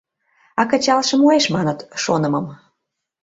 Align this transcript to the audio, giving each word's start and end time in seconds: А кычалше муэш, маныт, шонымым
А 0.59 0.63
кычалше 0.69 1.15
муэш, 1.21 1.45
маныт, 1.55 1.79
шонымым 2.03 2.45